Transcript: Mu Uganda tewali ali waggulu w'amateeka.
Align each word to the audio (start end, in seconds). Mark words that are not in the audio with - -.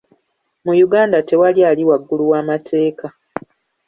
Mu 0.63 0.73
Uganda 0.87 1.17
tewali 1.29 1.61
ali 1.69 1.83
waggulu 1.89 2.23
w'amateeka. 2.31 3.07